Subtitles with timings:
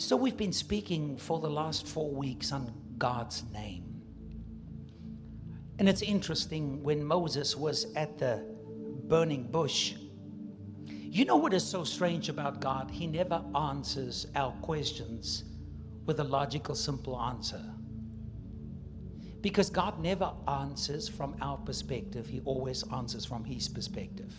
[0.00, 4.00] So we've been speaking for the last four weeks on God's name.
[5.78, 8.42] And it's interesting when Moses was at the
[9.04, 9.92] burning bush.
[10.86, 12.90] You know what is so strange about God?
[12.90, 15.44] He never answers our questions
[16.06, 17.62] with a logical, simple answer.
[19.42, 24.32] Because God never answers from our perspective, He always answers from His perspective.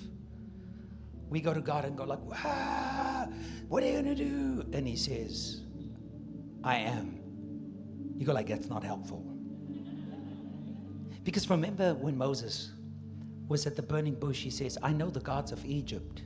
[1.31, 2.19] We go to God and go like,
[3.69, 4.65] what are you gonna do?
[4.73, 5.61] And He says,
[6.63, 7.19] I am.
[8.17, 9.25] You go like, that's not helpful.
[11.23, 12.71] Because remember when Moses
[13.47, 16.23] was at the burning bush, he says, I know the gods of Egypt,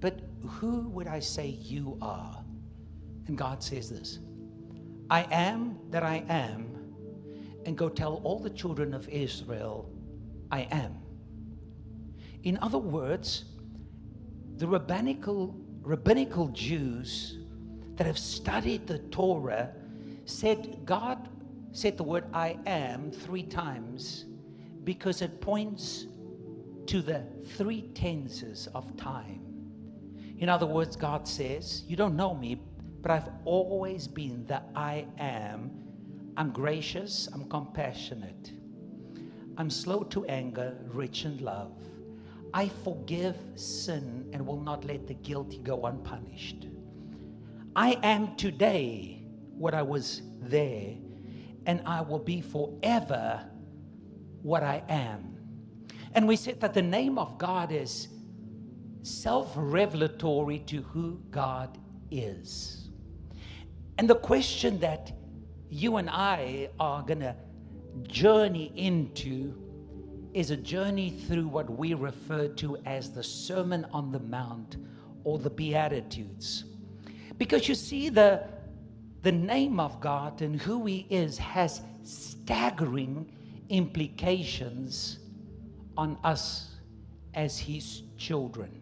[0.00, 2.44] but who would I say you are?
[3.26, 4.20] And God says this
[5.10, 6.94] I am that I am,
[7.64, 9.90] and go tell all the children of Israel,
[10.50, 10.96] I am.
[12.42, 13.44] In other words,
[14.62, 17.38] the rabbinical, rabbinical Jews
[17.96, 19.72] that have studied the Torah
[20.24, 21.28] said God
[21.72, 24.26] said the word I am three times
[24.84, 26.06] because it points
[26.86, 27.24] to the
[27.56, 29.40] three tenses of time.
[30.38, 32.60] In other words, God says, You don't know me,
[33.00, 35.72] but I've always been the I am.
[36.36, 38.52] I'm gracious, I'm compassionate,
[39.56, 41.72] I'm slow to anger, rich in love.
[42.54, 46.66] I forgive sin and will not let the guilty go unpunished.
[47.74, 49.24] I am today
[49.56, 50.94] what I was there,
[51.66, 53.44] and I will be forever
[54.42, 55.36] what I am.
[56.14, 58.08] And we said that the name of God is
[59.02, 61.78] self revelatory to who God
[62.10, 62.90] is.
[63.96, 65.12] And the question that
[65.70, 67.34] you and I are going to
[68.02, 69.61] journey into
[70.34, 74.76] is a journey through what we refer to as the Sermon on the Mount
[75.24, 76.64] or the Beatitudes.
[77.38, 78.44] Because you see, the,
[79.22, 83.30] the name of God and who He is has staggering
[83.68, 85.18] implications
[85.96, 86.70] on us
[87.34, 88.80] as His children.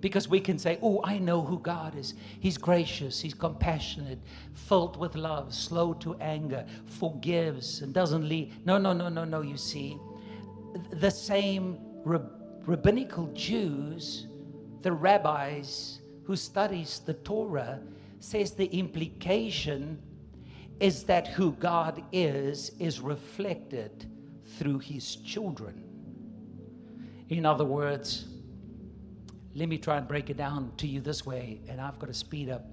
[0.00, 2.14] Because we can say, Oh, I know who God is.
[2.40, 4.18] He's gracious, He's compassionate,
[4.54, 8.66] filled with love, slow to anger, forgives, and doesn't lead.
[8.66, 9.42] No, no, no, no, no.
[9.42, 9.96] You see,
[10.90, 14.26] the same rabbinical Jews,
[14.82, 17.80] the rabbis who studies the Torah,
[18.20, 20.00] says the implication
[20.80, 24.06] is that who God is is reflected
[24.58, 25.84] through his children.
[27.28, 28.26] In other words,
[29.54, 32.14] let me try and break it down to you this way, and I've got to
[32.14, 32.64] speed up.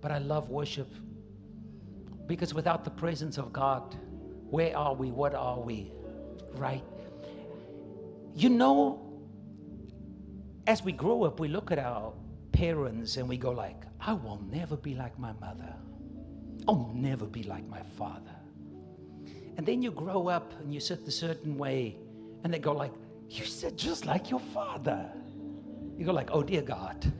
[0.00, 0.88] But I love worship
[2.26, 3.96] because without the presence of God,
[4.50, 5.10] where are we?
[5.10, 5.92] What are we?
[6.54, 6.84] Right?
[8.34, 9.00] You know,
[10.66, 12.12] as we grow up, we look at our
[12.52, 15.74] parents and we go like, I will never be like my mother.
[16.68, 18.36] I'll never be like my father.
[19.56, 21.96] And then you grow up and you sit a certain way,
[22.44, 22.92] and they go like,
[23.28, 25.10] You sit just like your father.
[25.98, 27.12] You go like, Oh dear God.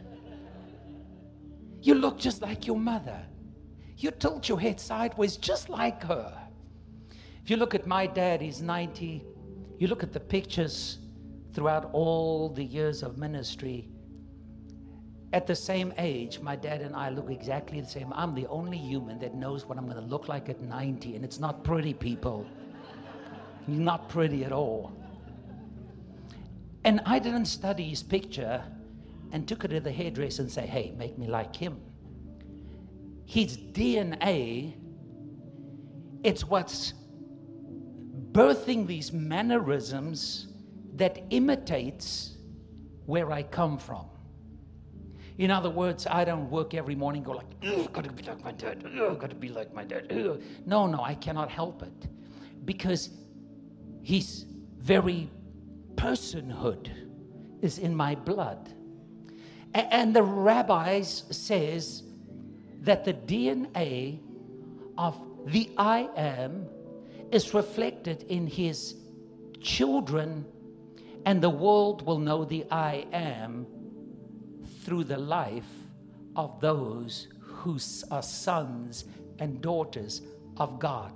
[1.82, 3.20] You look just like your mother.
[3.96, 6.39] You tilt your head sideways just like her.
[7.42, 9.24] If you look at my dad, he's 90.
[9.78, 10.98] You look at the pictures
[11.52, 13.88] throughout all the years of ministry.
[15.32, 18.12] At the same age, my dad and I look exactly the same.
[18.14, 21.24] I'm the only human that knows what I'm going to look like at 90, and
[21.24, 22.46] it's not pretty, people.
[23.66, 24.92] not pretty at all.
[26.84, 28.62] And I didn't study his picture
[29.32, 31.78] and took it to the hairdresser and say, hey, make me like him.
[33.24, 34.74] His DNA,
[36.24, 36.94] it's what's
[38.32, 40.48] birthing these mannerisms
[40.96, 42.36] that imitates
[43.06, 44.06] where I come from.
[45.38, 48.44] In other words, I don't work every morning go like, I've got to be like
[48.44, 48.84] my dad.
[48.84, 50.10] I've got to be like my dad.
[50.66, 52.08] No, no, I cannot help it.
[52.66, 53.08] Because
[54.02, 54.44] his
[54.78, 55.30] very
[55.94, 56.90] personhood
[57.62, 58.74] is in my blood.
[59.72, 62.02] And the rabbis says
[62.82, 64.18] that the DNA
[64.98, 66.66] of the I am
[67.30, 68.96] is reflected in his
[69.60, 70.44] children
[71.26, 73.66] and the world will know the I am
[74.82, 75.70] through the life
[76.36, 77.78] of those who
[78.10, 79.04] are sons
[79.38, 80.22] and daughters
[80.56, 81.12] of God.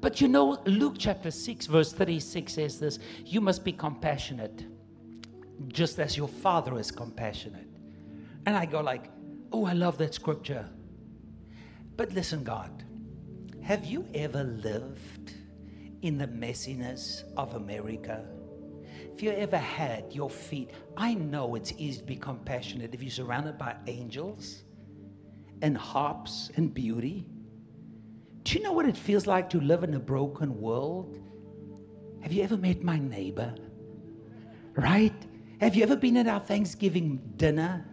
[0.00, 4.64] But you know, Luke chapter 6, verse 36 says this You must be compassionate,
[5.68, 7.68] just as your Father is compassionate.
[8.46, 9.10] And I go, like,
[9.52, 10.68] Oh, I love that scripture.
[11.96, 12.84] But listen, God,
[13.70, 15.32] have you ever lived
[16.02, 18.24] in the messiness of America?
[19.14, 23.12] If you ever had your feet, I know it's easy to be compassionate if you're
[23.12, 24.64] surrounded by angels
[25.62, 27.28] and harps and beauty.
[28.42, 31.16] Do you know what it feels like to live in a broken world?
[32.22, 33.54] Have you ever met my neighbor?
[34.74, 35.14] Right?
[35.60, 37.86] Have you ever been at our Thanksgiving dinner?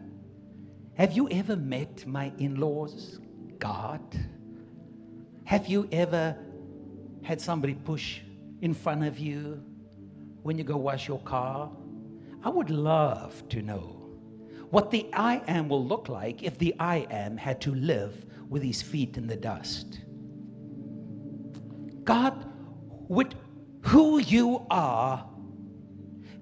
[0.95, 3.19] Have you ever met my in laws?
[3.59, 4.01] God?
[5.47, 6.35] Have you ever
[7.23, 8.19] had somebody push
[8.59, 9.63] in front of you
[10.44, 11.71] when you go wash your car?
[12.44, 14.09] I would love to know
[14.71, 18.61] what the I am will look like if the I am had to live with
[18.61, 20.01] his feet in the dust.
[22.03, 22.45] God,
[23.07, 23.33] would
[23.83, 25.25] who you are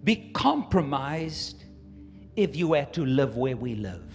[0.04, 1.64] be compromised
[2.36, 4.12] if you had to live where we live?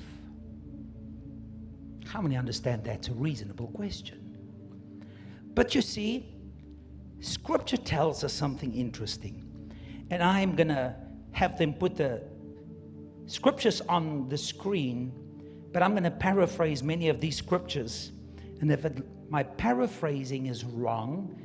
[2.07, 4.20] How many understand that's a reasonable question?
[5.55, 6.31] But you see,
[7.21, 9.47] Scripture tells us something interesting.
[10.11, 10.95] And I'm going to
[11.33, 12.23] have them put the
[13.27, 15.13] scriptures on the screen,
[15.73, 18.11] but I'm going to paraphrase many of these scriptures.
[18.61, 21.37] And if it, my paraphrasing is wrong,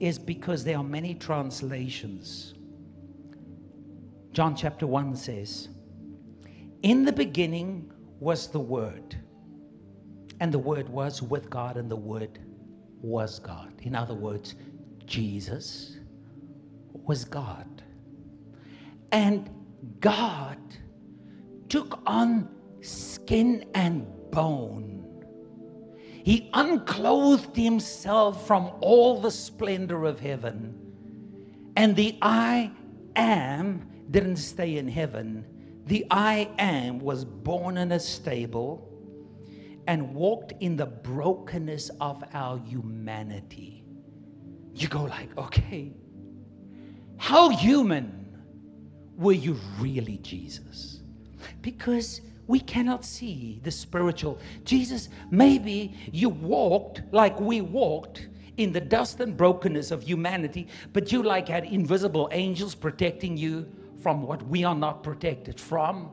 [0.00, 2.54] is because there are many translations.
[4.32, 5.68] John chapter 1 says,
[6.82, 9.16] In the beginning was the Word,
[10.40, 12.38] and the Word was with God, and the Word
[13.02, 13.72] was God.
[13.82, 14.54] In other words,
[15.06, 15.96] Jesus
[16.92, 17.82] was God.
[19.12, 19.48] And
[20.00, 20.58] God
[21.68, 22.48] took on
[22.80, 25.24] skin and bone.
[26.24, 30.74] He unclothed himself from all the splendor of heaven.
[31.76, 32.70] And the I
[33.16, 35.44] am didn't stay in heaven.
[35.86, 38.87] The I am was born in a stable
[39.88, 43.82] and walked in the brokenness of our humanity.
[44.74, 45.92] You go like, okay,
[47.16, 48.26] how human
[49.16, 51.00] were you really, Jesus?
[51.62, 54.38] Because we cannot see the spiritual.
[54.62, 61.10] Jesus, maybe you walked like we walked in the dust and brokenness of humanity, but
[61.10, 63.66] you like had invisible angels protecting you
[64.02, 66.12] from what we are not protected from.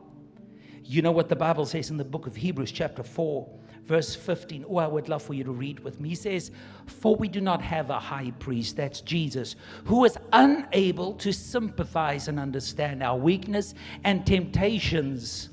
[0.84, 3.48] You know what the Bible says in the book of Hebrews, chapter 4,
[3.86, 4.66] verse 15.
[4.68, 6.10] Oh, I would love for you to read with me.
[6.10, 6.52] He says,
[6.88, 9.56] For we do not have a high priest, that's Jesus,
[9.86, 13.74] who is unable to sympathize and understand our weakness
[14.04, 15.50] and temptations,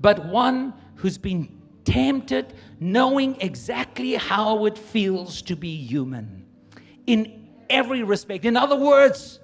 [0.00, 6.46] but one who's been tempted, knowing exactly how it feels to be human
[7.06, 8.44] in every respect.
[8.44, 9.40] In other words,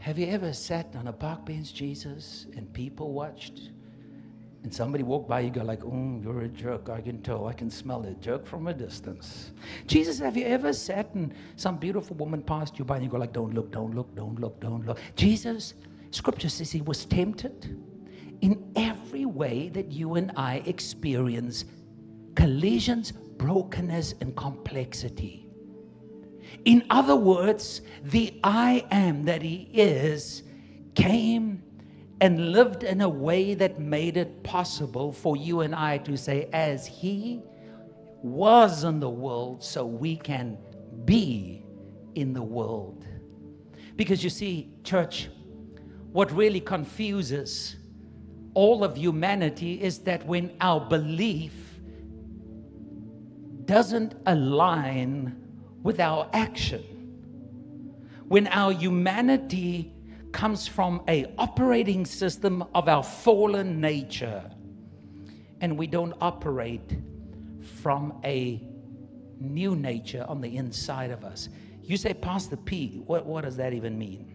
[0.00, 3.70] have you ever sat on a park bench, Jesus, and people watched?
[4.66, 6.88] And somebody walked by, you go like, "Oh, you're a jerk.
[6.88, 7.46] I can tell.
[7.46, 8.20] I can smell it.
[8.20, 9.52] Jerk from a distance."
[9.86, 13.16] Jesus, have you ever sat and some beautiful woman passed you by, and you go
[13.16, 15.74] like, "Don't look, don't look, don't look, don't look." Jesus,
[16.10, 17.80] Scripture says he was tempted
[18.40, 21.64] in every way that you and I experience
[22.34, 25.48] collisions, brokenness, and complexity.
[26.64, 30.42] In other words, the I am that he is
[30.96, 31.55] came
[32.20, 36.48] and lived in a way that made it possible for you and I to say,
[36.52, 37.42] as He
[38.22, 40.56] was in the world, so we can
[41.04, 41.64] be
[42.14, 43.04] in the world.
[43.96, 45.28] Because you see, church,
[46.12, 47.76] what really confuses
[48.54, 51.52] all of humanity is that when our belief
[53.66, 55.36] doesn't align
[55.82, 56.82] with our action,
[58.28, 59.92] when our humanity
[60.36, 64.44] comes from a operating system of our fallen nature.
[65.62, 66.98] And we don't operate
[67.80, 68.62] from a
[69.40, 71.48] new nature on the inside of us.
[71.82, 74.34] You say pastor p what, what does that even mean?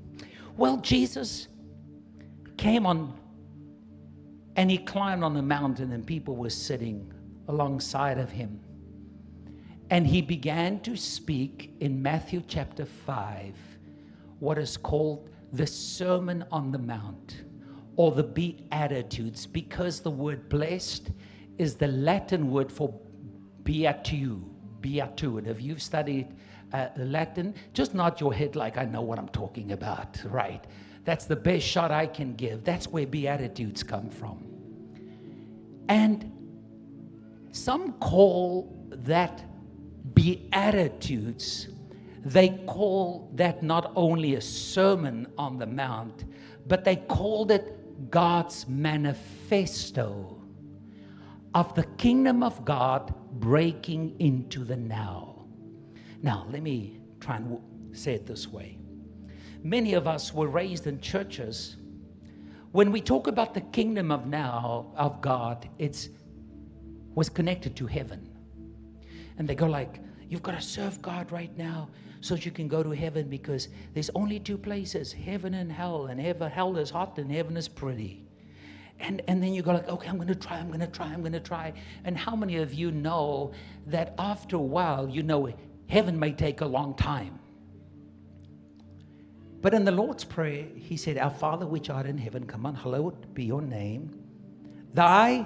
[0.58, 1.48] Well jesus
[2.58, 3.14] came on
[4.56, 7.14] and he climbed on the mountain and people were sitting
[7.48, 8.60] alongside of him.
[9.92, 13.54] And he began to speak in matthew chapter 5
[14.40, 17.44] what is called the Sermon on the Mount
[17.96, 21.12] or the Beatitudes because the word blessed
[21.58, 22.94] is the Latin word for
[23.64, 24.42] beatu,
[24.82, 25.48] beatude.
[25.48, 26.36] If you've studied
[26.74, 30.64] uh, Latin, just nod your head like I know what I'm talking about, right?
[31.04, 32.64] That's the best shot I can give.
[32.64, 34.46] That's where Beatitudes come from.
[35.90, 36.32] And
[37.52, 39.44] some call that
[40.14, 41.68] Beatitudes
[42.24, 46.26] they call that not only a sermon on the mount,
[46.68, 50.38] but they called it God's manifesto
[51.54, 55.46] of the kingdom of God breaking into the now.
[56.22, 57.60] Now, let me try and
[57.92, 58.78] say it this way.
[59.64, 61.78] Many of us were raised in churches.
[62.72, 66.10] When we talk about the kingdom of now, of God, it's
[67.14, 68.30] was connected to heaven.
[69.38, 70.00] And they go like,
[70.30, 71.90] you've got to serve God right now
[72.22, 76.06] so that you can go to heaven because there's only two places, heaven and hell,
[76.06, 78.24] and heaven, hell is hot and heaven is pretty.
[79.00, 81.08] And, and then you go like, okay, I'm going to try, I'm going to try,
[81.08, 81.74] I'm going to try.
[82.06, 83.52] And how many of you know
[83.88, 85.52] that after a while, you know,
[85.88, 87.40] heaven may take a long time.
[89.62, 92.76] But in the Lord's Prayer, he said, Our Father which art in heaven, come on,
[92.76, 94.24] hallowed be your name.
[94.94, 95.46] Thy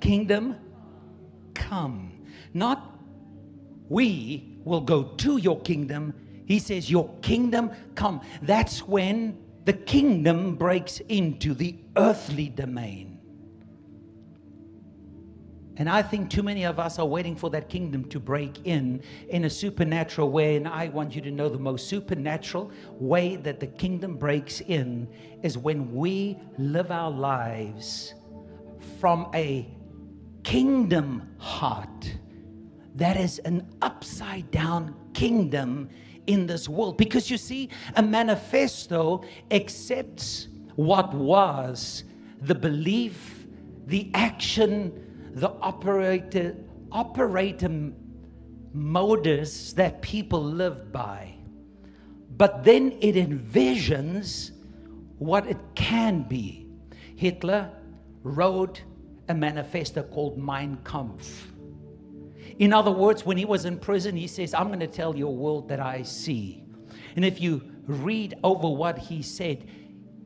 [0.00, 0.56] kingdom
[1.54, 2.12] come.
[2.54, 2.91] Not
[3.92, 6.14] we will go to your kingdom.
[6.46, 8.22] He says, Your kingdom come.
[8.40, 13.20] That's when the kingdom breaks into the earthly domain.
[15.76, 19.02] And I think too many of us are waiting for that kingdom to break in
[19.28, 20.56] in a supernatural way.
[20.56, 25.06] And I want you to know the most supernatural way that the kingdom breaks in
[25.42, 28.14] is when we live our lives
[29.00, 29.68] from a
[30.44, 32.12] kingdom heart
[32.96, 35.88] that is an upside down kingdom
[36.26, 36.96] in this world.
[36.96, 42.04] Because you see, a manifesto accepts what was
[42.42, 43.46] the belief,
[43.86, 46.56] the action, the operator,
[46.90, 47.92] operator
[48.72, 51.34] modus that people live by.
[52.36, 54.52] But then it envisions
[55.18, 56.66] what it can be.
[57.16, 57.70] Hitler
[58.22, 58.82] wrote
[59.28, 61.51] a manifesto called Mein Kampf.
[62.58, 65.26] In other words, when he was in prison, he says, I'm going to tell you
[65.26, 66.62] a world that I see.
[67.16, 69.66] And if you read over what he said,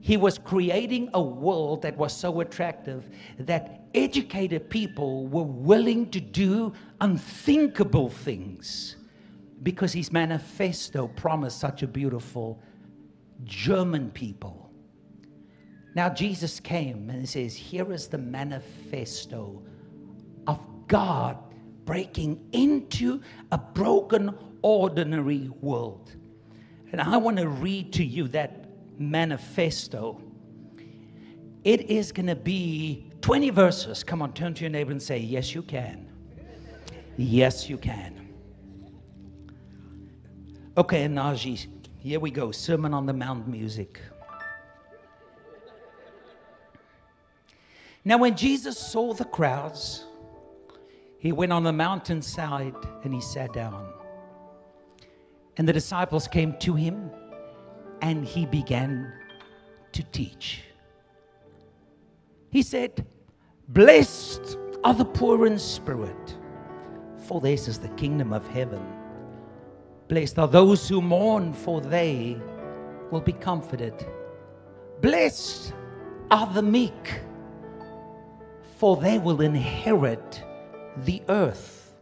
[0.00, 6.20] he was creating a world that was so attractive that educated people were willing to
[6.20, 8.96] do unthinkable things
[9.62, 12.62] because his manifesto promised such a beautiful
[13.44, 14.70] German people.
[15.94, 19.62] Now, Jesus came and says, Here is the manifesto
[20.46, 21.38] of God
[21.86, 26.14] breaking into a broken, ordinary world.
[26.92, 28.66] And I want to read to you that
[28.98, 30.20] manifesto.
[31.64, 34.04] It is going to be 20 verses.
[34.04, 36.08] Come on, turn to your neighbor and say, Yes, you can.
[37.16, 38.28] Yes, you can.
[40.76, 41.66] Okay, Najee,
[41.98, 42.50] here we go.
[42.52, 44.00] Sermon on the Mount music.
[48.04, 50.05] Now, when Jesus saw the crowds,
[51.26, 53.92] he went on the mountainside and he sat down.
[55.56, 57.10] And the disciples came to him
[58.00, 59.12] and he began
[59.90, 60.62] to teach.
[62.50, 63.04] He said,
[63.70, 66.36] Blessed are the poor in spirit,
[67.18, 68.86] for theirs is the kingdom of heaven.
[70.06, 72.40] Blessed are those who mourn, for they
[73.10, 74.06] will be comforted.
[75.00, 75.74] Blessed
[76.30, 77.20] are the meek,
[78.76, 80.45] for they will inherit
[81.04, 81.94] the earth.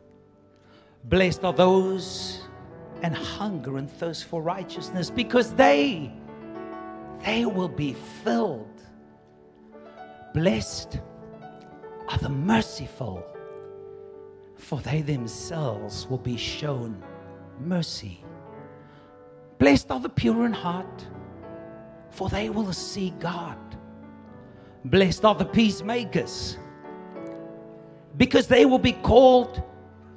[1.05, 2.41] Blessed are those
[3.03, 6.13] and hunger and thirst for righteousness because they
[7.25, 8.83] they will be filled.
[10.33, 11.01] Blessed
[12.09, 13.25] are the merciful
[14.57, 17.03] for they themselves will be shown
[17.61, 18.25] mercy.
[19.59, 21.07] Blessed are the pure in heart
[22.11, 23.59] for they will see God.
[24.85, 26.59] Blessed are the peacemakers
[28.17, 29.63] because they will be called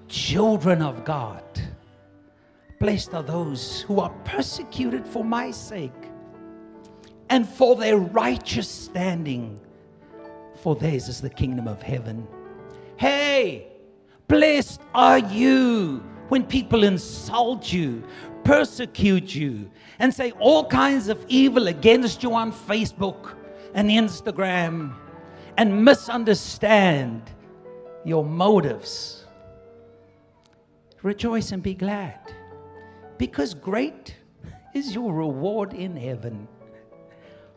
[0.08, 1.44] children of God.
[2.80, 5.92] Blessed are those who are persecuted for my sake
[7.30, 9.60] and for their righteous standing,
[10.62, 12.27] for theirs is the kingdom of heaven.
[12.98, 13.68] Hey,
[14.27, 18.04] blessed are you when people insult you,
[18.44, 23.36] persecute you, and say all kinds of evil against you on Facebook
[23.74, 24.94] and Instagram
[25.58, 27.24] and misunderstand
[28.08, 29.26] your motives.
[31.04, 32.20] Rejoice and be glad,
[33.18, 34.16] because great
[34.74, 36.48] is your reward in heaven.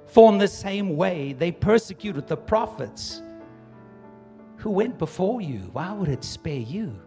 [0.07, 3.23] For in the same way they persecuted the prophets
[4.57, 5.61] who went before you.
[5.73, 7.01] Why would it spare you?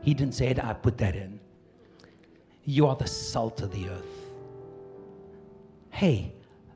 [0.00, 1.38] He didn't say it, I put that in.
[2.64, 4.32] You are the salt of the earth.
[5.90, 6.32] Hey,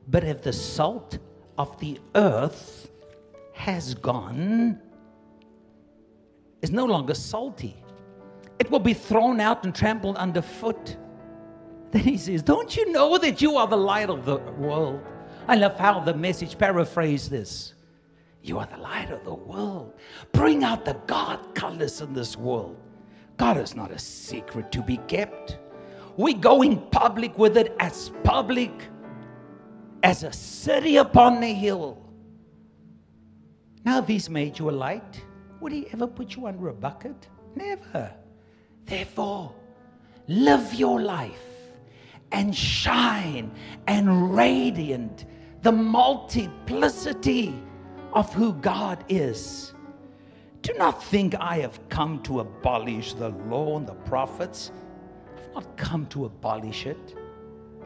[0.07, 1.17] but if the salt
[1.57, 2.89] of the earth
[3.51, 4.79] has gone,
[6.61, 7.75] is no longer salty.
[8.59, 10.97] It will be thrown out and trampled underfoot.
[11.91, 15.01] Then he says, Don't you know that you are the light of the world?
[15.47, 17.73] I love how the message paraphrased this.
[18.41, 19.93] You are the light of the world.
[20.31, 22.77] Bring out the God colors in this world.
[23.37, 25.57] God is not a secret to be kept.
[26.17, 28.71] We go in public with it as public
[30.03, 32.03] as a city upon a hill.
[33.85, 35.21] Now, these made you a light
[35.59, 37.27] Would he ever put you under a bucket?
[37.55, 38.11] Never.
[38.85, 39.53] Therefore,
[40.27, 41.43] live your life
[42.31, 43.51] and shine
[43.87, 45.25] and radiant
[45.61, 47.53] the multiplicity
[48.13, 49.73] of who God is.
[50.61, 54.71] Do not think I have come to abolish the law and the prophets.
[55.37, 57.15] I've not come to abolish it.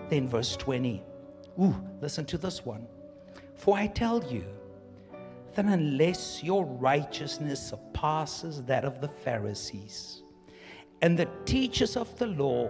[0.09, 1.03] Then, verse 20.
[1.59, 2.87] Ooh, listen to this one.
[3.55, 4.43] For I tell you
[5.55, 10.23] that unless your righteousness surpasses that of the Pharisees
[11.01, 12.69] and the teachers of the law,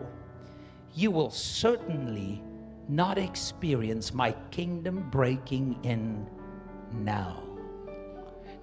[0.94, 2.42] you will certainly
[2.88, 6.28] not experience my kingdom breaking in
[6.94, 7.44] now.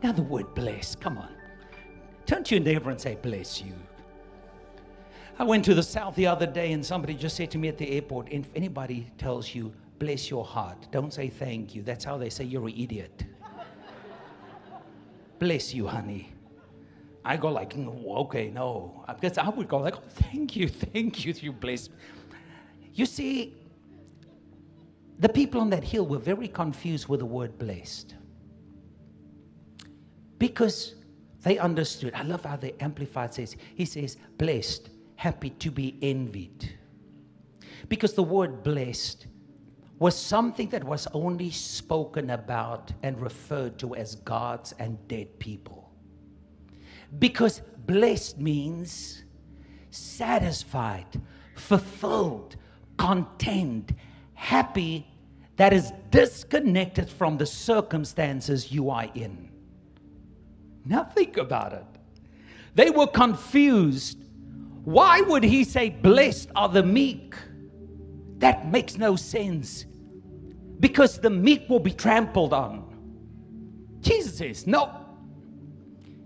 [0.03, 1.35] Now, the word bless, come on.
[2.27, 3.73] Turn to your neighbor and say, Bless you.
[5.39, 7.79] I went to the south the other day and somebody just said to me at
[7.79, 11.83] the airport, if anybody tells you, bless your heart, don't say thank you.
[11.83, 13.25] That's how they say you're an idiot.
[15.39, 16.33] Bless you, honey.
[17.25, 19.05] I go like, mm, okay, no.
[19.07, 21.89] Because I would go like, oh, thank you, thank you, you bless.
[22.95, 23.55] You see,
[25.19, 28.15] the people on that hill were very confused with the word blessed.
[30.39, 30.95] Because
[31.43, 32.15] they understood.
[32.15, 36.79] I love how the Amplified says, he says, blessed, happy to be envied.
[37.89, 39.27] Because the word blessed
[39.99, 45.91] was something that was only spoken about and referred to as gods and dead people.
[47.19, 49.25] Because blessed means
[49.91, 51.21] satisfied,
[51.57, 52.57] fulfilled,
[52.97, 53.93] content,
[54.35, 55.07] happy,
[55.57, 59.51] that is disconnected from the circumstances you are in.
[60.85, 61.85] Now think about it.
[62.77, 64.23] They were confused.
[64.85, 67.35] Why would he say, Blessed are the meek?
[68.39, 69.85] That makes no sense.
[70.81, 72.85] Because the meek will be trampled on.
[74.01, 75.05] Jesus says, No.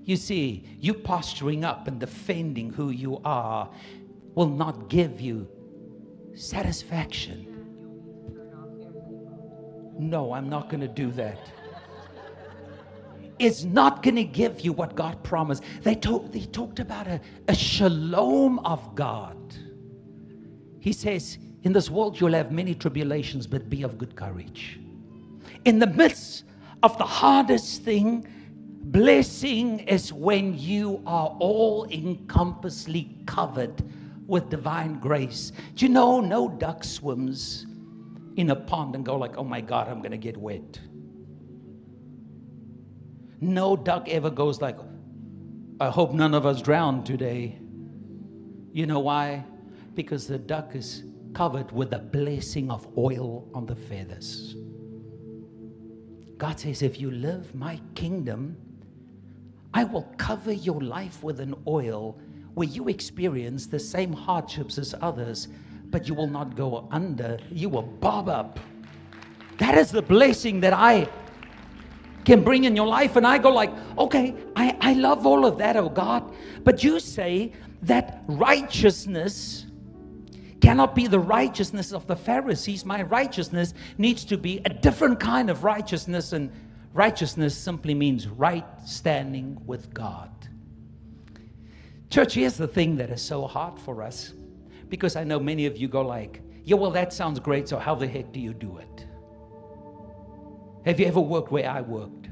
[0.05, 3.71] You see, you posturing up and defending who you are
[4.35, 5.47] will not give you
[6.35, 7.47] satisfaction.
[9.97, 11.39] No, I'm not going to do that
[13.39, 15.63] is not going to give you what God promised.
[15.83, 19.37] They, talk, they talked about a, a shalom of God.
[20.81, 24.81] He says, In this world you'll have many tribulations, but be of good courage.
[25.65, 26.45] In the midst
[26.83, 28.27] of the hardest thing,
[28.85, 33.83] blessing is when you are all encompassingly covered
[34.27, 35.53] with divine grace.
[35.75, 37.67] Do you know no duck swims
[38.37, 40.81] in a pond and go like, oh my God, I'm going to get wet?
[43.41, 44.79] No duck ever goes like,
[45.81, 47.59] I hope none of us drown today.
[48.73, 49.45] You know why?
[49.95, 54.57] Because the duck is covered with the blessing of oil on the feathers.
[56.39, 58.57] God says, if you live my kingdom,
[59.75, 62.19] I will cover your life with an oil
[62.55, 65.49] where you experience the same hardships as others,
[65.91, 67.39] but you will not go under.
[67.51, 68.59] You will bob up.
[69.59, 71.09] That is the blessing that I
[72.25, 73.17] can bring in your life.
[73.17, 76.35] And I go like, okay, I, I love all of that, oh God.
[76.65, 79.67] But you say that righteousness
[80.63, 82.87] cannot be the righteousness of the Pharisees.
[82.87, 86.33] My righteousness needs to be a different kind of righteousness.
[86.33, 86.51] And
[86.95, 90.31] righteousness simply means right standing with God.
[92.09, 94.33] Church, here's the thing that is so hard for us
[94.89, 97.69] because I know many of you go like, yeah, well, that sounds great.
[97.69, 99.07] So how the heck do you do it?
[100.85, 102.29] Have you ever worked where I worked?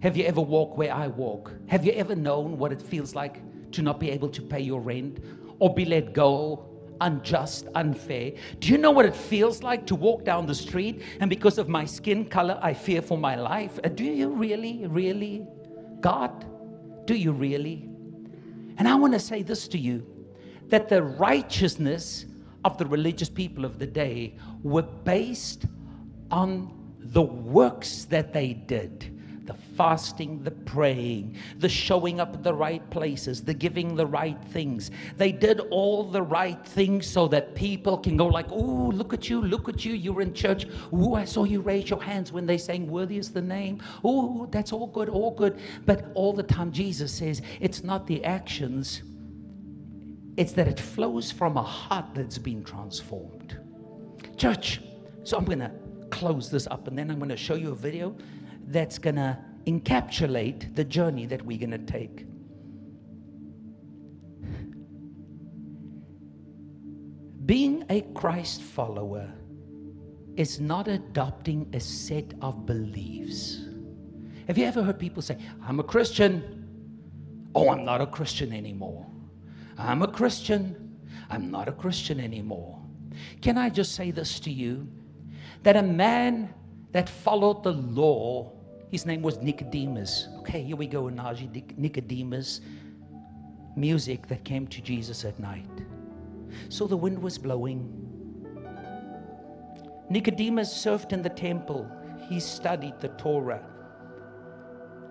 [0.00, 1.52] Have you ever walked where I walk?
[1.66, 4.80] Have you ever known what it feels like to not be able to pay your
[4.80, 5.18] rent
[5.58, 6.64] or be let go
[7.00, 8.32] unjust, unfair.
[8.60, 11.68] Do you know what it feels like to walk down the street and because of
[11.68, 13.78] my skin color, I fear for my life?
[13.82, 15.46] Uh, do you really, really?
[16.00, 16.46] God,
[17.06, 17.88] do you really?
[18.76, 20.06] And I want to say this to you
[20.68, 22.26] that the righteousness
[22.64, 25.66] of the religious people of the day were based
[26.30, 29.13] on the works that they did
[29.46, 34.42] the fasting, the praying, the showing up at the right places, the giving the right
[34.46, 34.90] things.
[35.16, 39.28] They did all the right things so that people can go like, "Oh, look at
[39.28, 40.66] you, look at you, you're in church.
[40.92, 43.82] Oh, I saw you raise your hands when they sang worthy is the name.
[44.02, 48.24] Oh, that's all good, all good." But all the time Jesus says, it's not the
[48.24, 49.02] actions.
[50.36, 53.58] It's that it flows from a heart that's been transformed.
[54.36, 54.80] Church,
[55.22, 55.70] so I'm going to
[56.10, 58.16] close this up and then I'm going to show you a video
[58.66, 62.26] that's going to encapsulate the journey that we're going to take.
[67.46, 69.30] Being a Christ follower
[70.36, 73.60] is not adopting a set of beliefs.
[74.46, 76.66] Have you ever heard people say, I'm a Christian?
[77.54, 79.06] Oh, I'm not a Christian anymore.
[79.78, 80.98] I'm a Christian.
[81.30, 82.80] I'm not a Christian anymore.
[83.42, 84.88] Can I just say this to you?
[85.62, 86.52] That a man
[86.92, 88.52] that followed the law,
[88.94, 90.28] his name was Nicodemus.
[90.38, 91.08] Okay, here we go.
[91.08, 92.60] Nicodemus.
[93.74, 95.76] Music that came to Jesus at night.
[96.68, 97.90] So the wind was blowing.
[100.08, 101.90] Nicodemus served in the temple.
[102.28, 103.66] He studied the Torah.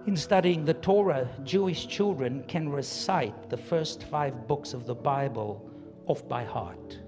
[0.07, 5.69] In studying the Torah, Jewish children can recite the first five books of the Bible
[6.05, 6.99] off by heart.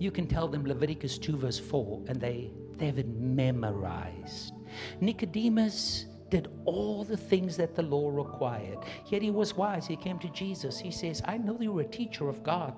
[0.00, 4.57] You can tell them Leviticus 2, verse 4, and they, they have it memorized.
[5.00, 9.86] Nicodemus did all the things that the law required, yet he was wise.
[9.86, 10.78] He came to Jesus.
[10.78, 12.74] He says, I know you're a teacher of God,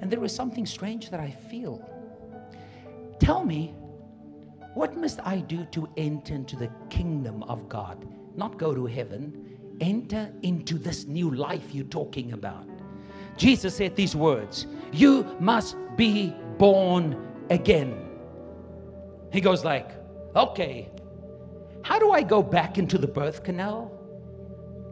[0.00, 1.86] and there is something strange that I feel.
[3.18, 3.74] Tell me,
[4.74, 8.06] what must I do to enter into the kingdom of God?
[8.36, 12.66] Not go to heaven, enter into this new life you're talking about.
[13.36, 17.16] Jesus said these words You must be born
[17.50, 18.08] again.
[19.32, 19.90] He goes like,
[20.36, 20.88] Okay,
[21.82, 23.92] how do I go back into the birth canal?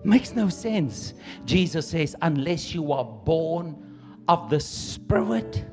[0.05, 1.14] Makes no sense.
[1.44, 3.77] Jesus says, Unless you are born
[4.29, 5.64] of the Spirit,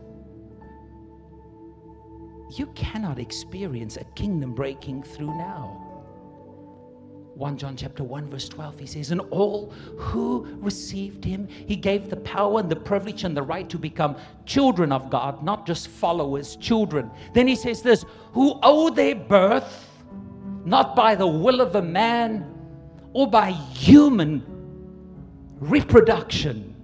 [2.58, 5.82] you cannot experience a kingdom breaking through now.
[7.36, 12.10] 1 John chapter 1 verse 12 he says and all who received him he gave
[12.10, 15.90] the power and the privilege and the right to become children of God not just
[15.90, 19.86] followers children then he says this who owe their birth
[20.66, 22.52] not by the will of a man
[23.14, 24.44] or by human
[25.60, 26.76] reproduction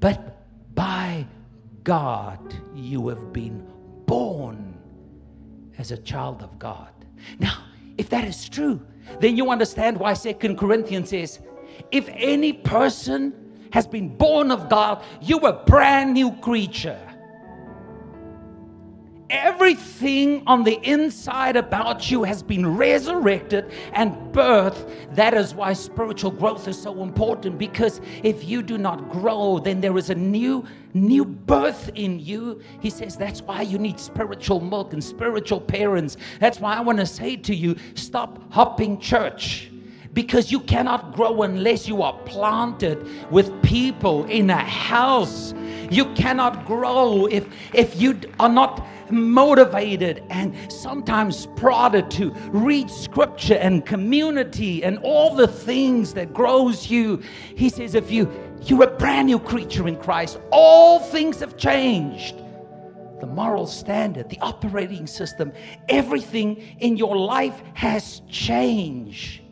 [0.00, 1.26] but by
[1.82, 3.66] God you have been
[4.06, 4.78] born
[5.78, 6.90] as a child of God.
[7.38, 7.64] Now,
[7.98, 8.80] if that is true,
[9.20, 11.40] then you understand why Second Corinthians says,
[11.92, 13.34] if any person
[13.72, 17.00] has been born of God, you a brand new creature.
[19.28, 24.88] Everything on the inside about you has been resurrected and birthed.
[25.16, 29.80] That is why spiritual growth is so important because if you do not grow, then
[29.80, 32.60] there is a new new birth in you.
[32.80, 36.16] He says that's why you need spiritual milk and spiritual parents.
[36.38, 39.70] That's why I want to say to you, stop hopping church
[40.16, 45.52] because you cannot grow unless you are planted with people in a house.
[45.90, 53.54] You cannot grow if if you are not motivated and sometimes prodded to read scripture
[53.54, 57.22] and community and all the things that grows you.
[57.54, 58.30] He says, if you
[58.62, 62.36] you're a brand new creature in Christ, all things have changed.
[63.20, 65.52] The moral standard, the operating system,
[65.88, 69.42] everything in your life has changed.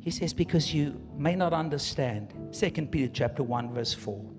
[0.00, 2.32] He says, because you may not understand.
[2.50, 4.35] Second Peter chapter 1, verse 4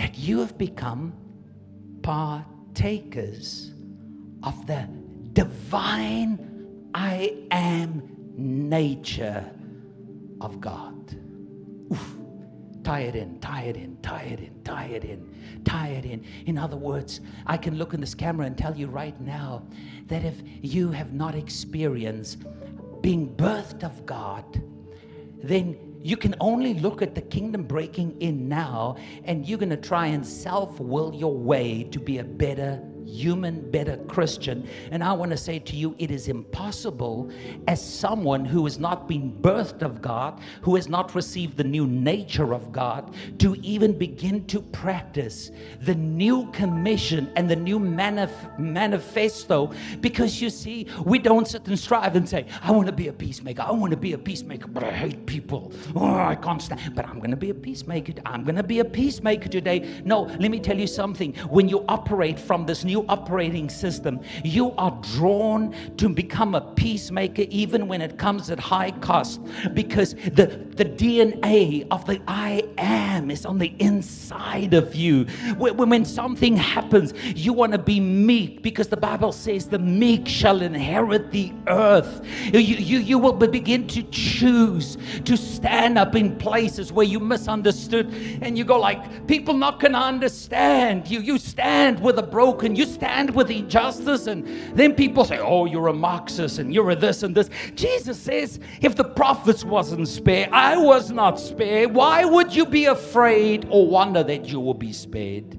[0.00, 1.12] that you have become
[2.00, 3.72] partakers
[4.42, 4.88] of the
[5.34, 9.44] divine I am nature
[10.40, 11.14] of God.
[11.92, 12.16] Oof.
[12.82, 16.24] Tie it in, tie it in, tie it in, tie it in, tie it in.
[16.46, 19.62] In other words, I can look in this camera and tell you right now
[20.06, 22.38] that if you have not experienced
[23.02, 24.62] being birthed of God,
[25.42, 29.76] then you can only look at the kingdom breaking in now, and you're going to
[29.76, 34.66] try and self will your way to be a better human, better Christian.
[34.90, 37.30] And I want to say to you, it is impossible
[37.68, 41.86] as someone who has not been birthed of God, who has not received the new
[41.86, 45.50] nature of God, to even begin to practice
[45.82, 49.72] the new commission and the new manif- manifesto.
[50.00, 53.12] Because you see, we don't sit and strive and say, I want to be a
[53.12, 53.62] peacemaker.
[53.62, 55.72] I want to be a peacemaker, but I hate people.
[55.96, 56.94] Oh, I can't stand.
[56.94, 58.12] But I'm going to be a peacemaker.
[58.24, 60.02] I'm going to be a peacemaker today.
[60.04, 61.34] No, let me tell you something.
[61.48, 67.42] When you operate from this new operating system, you are drawn to become a peacemaker
[67.48, 69.40] even when it comes at high cost
[69.74, 75.24] because the, the DNA of the I am is on the inside of you.
[75.56, 80.26] When, when something happens, you want to be meek because the Bible says the meek
[80.26, 82.24] shall inherit the earth.
[82.52, 88.12] You, you, you will begin to choose to stand up in places where you misunderstood
[88.42, 91.08] and you go like, people not going to understand.
[91.08, 95.66] You, you stand with a broken, you stand with injustice, and then people say, Oh,
[95.66, 97.50] you're a Marxist and you're a this and this.
[97.74, 101.94] Jesus says, If the prophets wasn't spared, I was not spared.
[101.94, 105.50] Why would you be afraid or wonder that you will be spared?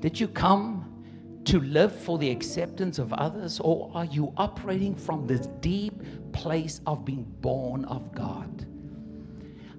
[0.00, 0.84] Did you come
[1.44, 5.94] to live for the acceptance of others, or are you operating from this deep
[6.32, 8.66] place of being born of God?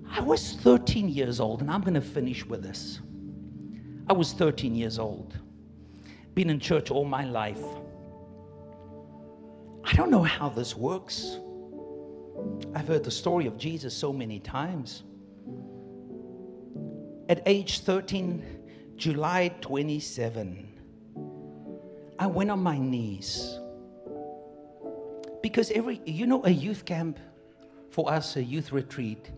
[0.09, 3.01] I was 13 years old, and I'm going to finish with this.
[4.09, 5.37] I was 13 years old,
[6.39, 7.61] been in church all my life.
[9.83, 11.37] I don't know how this works.
[12.73, 15.03] I've heard the story of Jesus so many times.
[17.27, 18.41] At age 13,
[18.95, 20.65] July 27,
[22.17, 23.59] I went on my knees.
[25.43, 27.19] Because every, you know, a youth camp
[27.89, 29.29] for us, a youth retreat,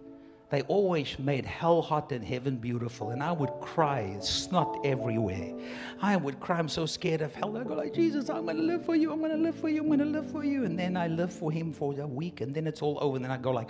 [0.52, 3.12] they always made hell hot and heaven beautiful.
[3.12, 5.54] And I would cry, snot everywhere.
[6.02, 7.58] I would cry, I'm so scared of hell.
[7.58, 9.14] I go like, Jesus, I'm to live for you.
[9.14, 9.82] I'm to live for you.
[9.82, 10.66] I'm to live for you.
[10.66, 12.42] And then I live for him for a week.
[12.42, 13.16] And then it's all over.
[13.16, 13.70] And then I go like,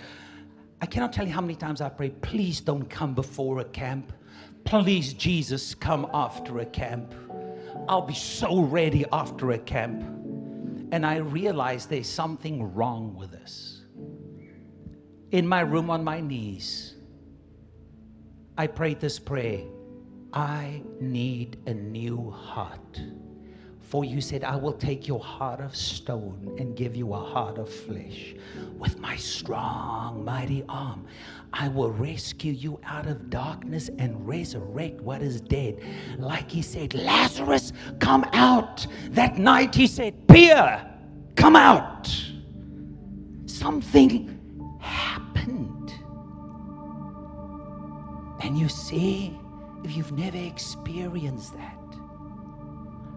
[0.80, 4.12] I cannot tell you how many times I pray, please don't come before a camp.
[4.64, 7.14] Please, Jesus, come after a camp.
[7.88, 10.02] I'll be so ready after a camp.
[10.90, 13.71] And I realize there's something wrong with this.
[15.32, 16.94] In my room on my knees,
[18.58, 19.62] I prayed this prayer
[20.34, 23.00] I need a new heart.
[23.80, 27.58] For you said, I will take your heart of stone and give you a heart
[27.58, 28.34] of flesh.
[28.78, 31.06] With my strong, mighty arm,
[31.52, 35.82] I will rescue you out of darkness and resurrect what is dead.
[36.18, 38.86] Like he said, Lazarus, come out.
[39.10, 40.86] That night he said, Peter,
[41.36, 42.10] come out.
[43.44, 44.41] Something
[48.52, 49.40] And you see,
[49.82, 51.96] if you've never experienced that,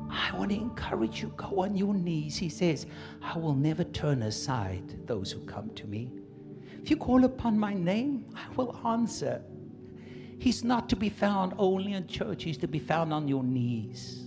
[0.09, 2.37] I want to encourage you, go on your knees.
[2.37, 2.85] He says,
[3.21, 6.13] I will never turn aside those who come to me.
[6.81, 9.43] If you call upon my name, I will answer.
[10.39, 14.23] He's not to be found only in church, he's to be found on your knees.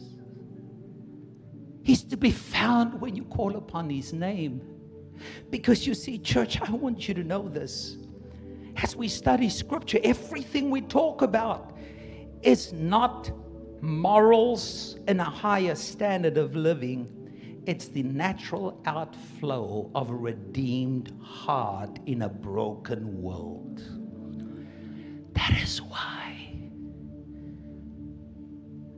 [1.85, 4.61] He's to be found when you call upon his name.
[5.49, 7.97] Because you see, church, I want you to know this.
[8.81, 11.77] As we study scripture, everything we talk about
[12.43, 13.31] is not
[13.81, 17.63] morals and a higher standard of living.
[17.67, 23.83] It's the natural outflow of a redeemed heart in a broken world.
[25.33, 26.53] That is why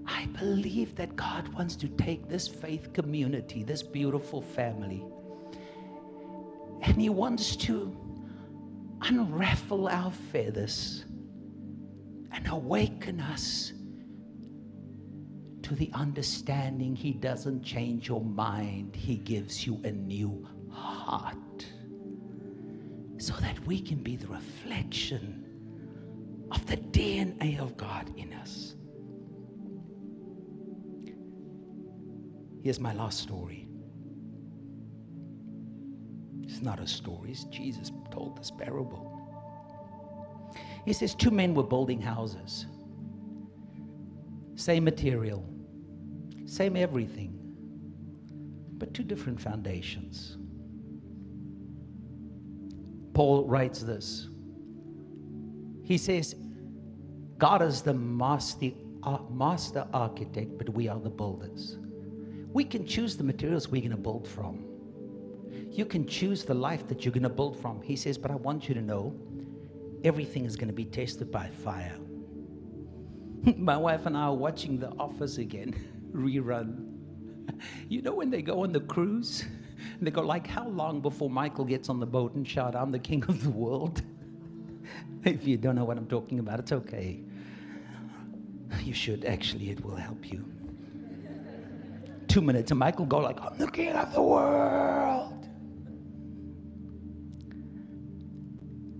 [0.06, 5.02] I believe that God wants to take this faith community, this beautiful family,
[6.82, 7.96] and He wants to
[9.02, 11.04] unravel our feathers
[12.32, 13.72] and awaken us
[15.62, 21.36] to the understanding He doesn't change your mind, He gives you a new heart.
[23.18, 25.44] So that we can be the reflection
[26.50, 28.74] of the DNA of God in us.
[32.62, 33.69] Here's my last story.
[36.62, 39.16] Not a story, it's Jesus told this parable.
[40.84, 42.66] He says two men were building houses,
[44.56, 45.44] same material,
[46.46, 47.38] same everything,
[48.78, 50.36] but two different foundations.
[53.14, 54.28] Paul writes this.
[55.82, 56.34] He says,
[57.38, 58.70] God is the master,
[59.02, 61.78] uh, master architect, but we are the builders.
[62.52, 64.64] We can choose the materials we're going to build from.
[65.70, 67.80] You can choose the life that you're going to build from.
[67.80, 69.14] He says, but I want you to know
[70.04, 71.96] everything is going to be tested by fire.
[73.56, 75.74] My wife and I are watching The Office again.
[76.12, 76.86] rerun.
[77.88, 79.44] You know when they go on the cruise?
[79.98, 82.90] And They go like, how long before Michael gets on the boat and shout, I'm
[82.90, 84.02] the king of the world?
[85.24, 87.20] if you don't know what I'm talking about, it's okay.
[88.82, 90.44] You should actually, it will help you.
[92.28, 95.39] Two minutes, and Michael go like, I'm the king of the world.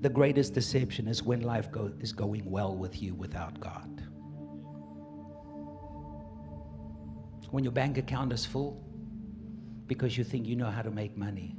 [0.01, 4.03] The greatest deception is when life go, is going well with you without God.
[7.51, 8.83] when your bank account is full
[9.87, 11.57] because you think you know how to make money.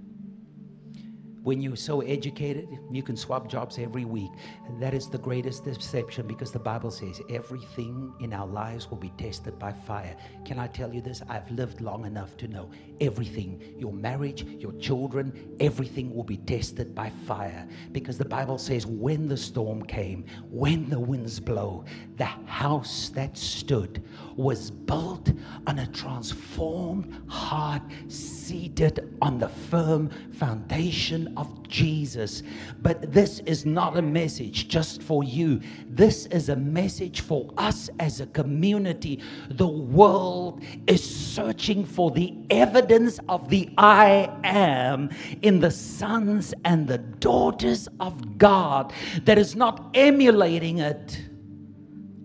[1.44, 4.30] When you're so educated, you can swap jobs every week.
[4.68, 9.00] And that is the greatest deception because the Bible says everything in our lives will
[9.00, 10.16] be tested by fire.
[10.46, 11.24] Can I tell you this?
[11.28, 16.94] I've lived long enough to know everything your marriage, your children, everything will be tested
[16.94, 21.86] by fire because the Bible says when the storm came, when the winds blow,
[22.18, 24.04] the house that stood
[24.36, 25.32] was built
[25.66, 32.44] on a transformed heart, seated on the firm foundation of Jesus.
[32.82, 35.62] But this is not a message just for you.
[35.88, 39.22] This is a message for us as a community.
[39.50, 45.10] The world is searching for the evidence of the I am
[45.42, 48.94] in the sons and the daughters of God
[49.26, 51.22] that is not emulating it,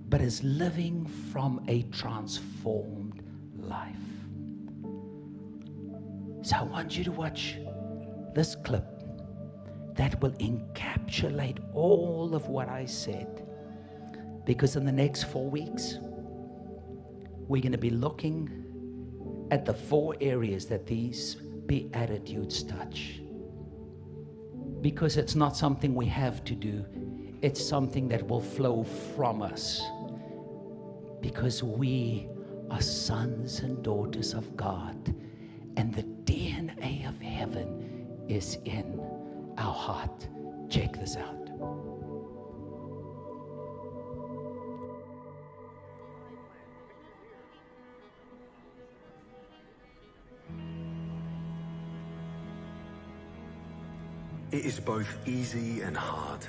[0.08, 3.22] but is living from a transformed
[3.58, 3.96] life.
[6.42, 7.56] So I want you to watch
[8.34, 8.95] this clip
[9.96, 13.46] that will encapsulate all of what I said.
[14.44, 15.98] Because in the next four weeks,
[17.48, 23.20] we're going to be looking at the four areas that these beatitudes touch.
[24.80, 26.85] Because it's not something we have to do,
[27.42, 29.82] it's something that will flow from us.
[31.20, 32.28] Because we
[32.70, 35.14] are sons and daughters of God
[35.76, 39.00] and the DNA of heaven is in
[39.58, 40.28] our heart.
[40.68, 41.36] Check this out.
[54.52, 56.46] It is both easy and hard,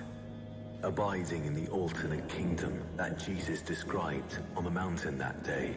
[0.81, 5.75] abiding in the alternate kingdom that Jesus described on the mountain that day.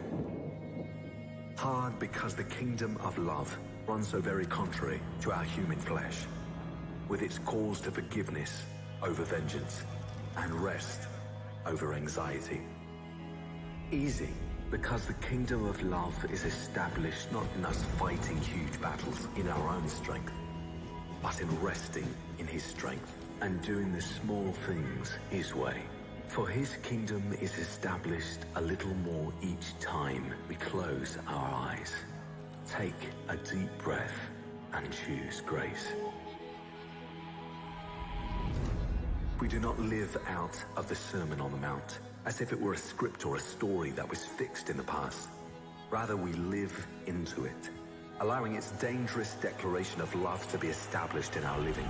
[1.57, 6.19] Hard because the kingdom of love runs so very contrary to our human flesh,
[7.11, 8.63] with its calls to forgiveness
[9.03, 9.83] over vengeance
[10.37, 11.09] and rest
[11.65, 12.61] over anxiety.
[13.91, 14.29] Easy
[14.69, 19.75] because the kingdom of love is established not in us fighting huge battles in our
[19.75, 20.31] own strength,
[21.21, 22.07] but in resting
[22.39, 25.81] in his strength and doing the small things his way.
[26.27, 31.91] For his kingdom is established a little more each time we close our eyes.
[32.69, 34.17] Take a deep breath
[34.71, 35.91] and choose grace.
[39.41, 42.73] We do not live out of the Sermon on the Mount as if it were
[42.73, 45.29] a script or a story that was fixed in the past.
[45.89, 47.69] Rather, we live into it,
[48.19, 51.89] allowing its dangerous declaration of love to be established in our living.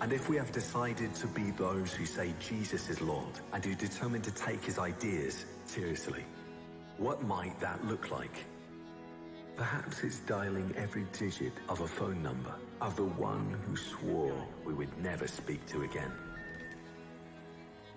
[0.00, 3.76] And if we have decided to be those who say Jesus is Lord and who
[3.76, 6.24] determine to take his ideas seriously,
[6.98, 8.44] what might that look like?
[9.56, 14.74] Perhaps it's dialing every digit of a phone number of the one who swore we
[14.74, 16.12] would never speak to again.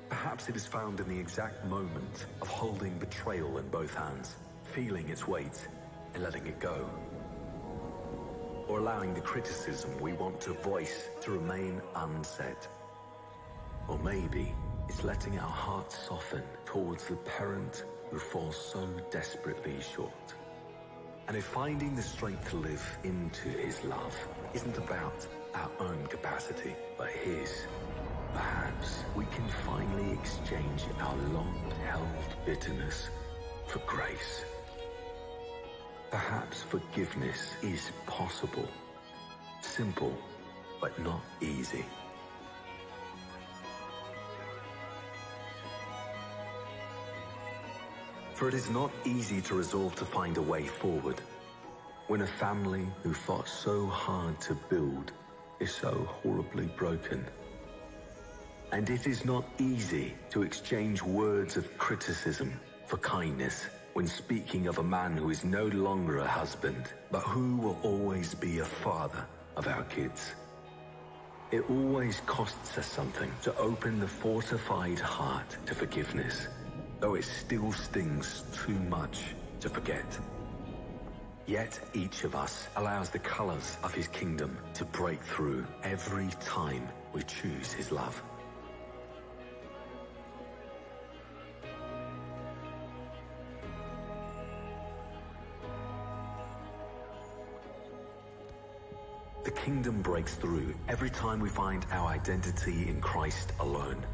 [0.09, 5.09] Perhaps it is found in the exact moment of holding betrayal in both hands, feeling
[5.09, 5.67] its weight
[6.13, 6.89] and letting it go
[8.67, 12.55] or allowing the criticism we want to voice to remain unsaid.
[13.87, 14.53] Or maybe
[14.87, 20.35] it's letting our hearts soften towards the parent who falls so desperately short.
[21.27, 24.15] And if finding the strength to live into his love
[24.53, 27.65] isn't about our own capacity, but his,
[28.33, 33.09] perhaps we can finally exchange our long-held bitterness
[33.67, 34.43] for grace.
[36.09, 38.67] Perhaps forgiveness is possible.
[39.61, 40.13] Simple,
[40.81, 41.85] but not easy.
[48.41, 51.21] For it is not easy to resolve to find a way forward
[52.07, 55.11] when a family who fought so hard to build
[55.59, 55.91] is so
[56.23, 57.23] horribly broken.
[58.71, 64.79] And it is not easy to exchange words of criticism for kindness when speaking of
[64.79, 69.23] a man who is no longer a husband, but who will always be a father
[69.55, 70.33] of our kids.
[71.51, 76.47] It always costs us something to open the fortified heart to forgiveness,
[77.01, 79.23] though it still stings too much
[79.59, 80.05] to forget.
[81.47, 86.87] Yet each of us allows the colors of his kingdom to break through every time
[87.11, 88.21] we choose his love.
[99.43, 104.05] The kingdom breaks through every time we find our identity in Christ alone.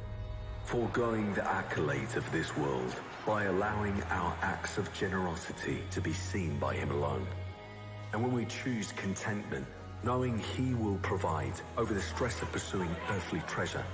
[0.67, 2.93] Foregoing the accolades of this world
[3.25, 7.25] by allowing our acts of generosity to be seen by Him alone.
[8.11, 9.65] And when we choose contentment,
[10.03, 13.85] knowing He will provide over the stress of pursuing earthly treasure.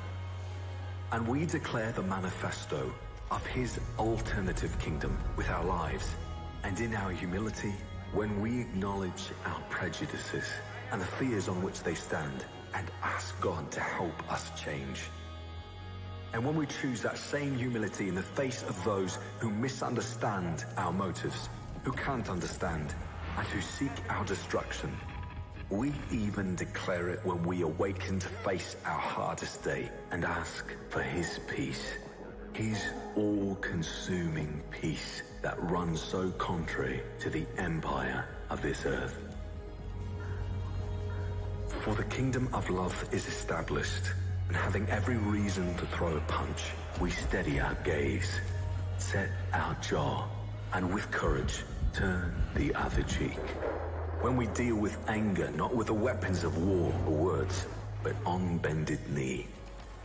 [1.11, 2.91] And we declare the manifesto
[3.29, 6.15] of His alternative kingdom with our lives.
[6.63, 7.75] And in our humility,
[8.13, 10.45] when we acknowledge our prejudices,
[10.91, 15.01] and the fears on which they stand and ask God to help us change.
[16.33, 20.91] And when we choose that same humility in the face of those who misunderstand our
[20.91, 21.47] motives,
[21.83, 22.95] who can't understand,
[23.37, 24.91] and who seek our destruction,
[25.69, 31.01] we even declare it when we awaken to face our hardest day and ask for
[31.01, 31.85] His peace.
[32.53, 32.83] His
[33.15, 39.17] all-consuming peace that runs so contrary to the empire of this earth.
[41.83, 44.03] For the kingdom of love is established,
[44.47, 48.39] and having every reason to throw a punch, we steady our gaze,
[48.97, 50.27] set our jaw,
[50.73, 51.63] and with courage
[51.93, 53.37] turn the other cheek.
[54.21, 57.67] When we deal with anger, not with the weapons of war or words,
[58.03, 59.47] but on bended knee.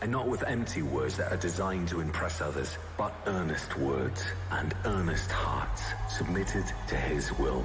[0.00, 4.22] And not with empty words that are designed to impress others, but earnest words
[4.52, 7.64] and earnest hearts submitted to His will.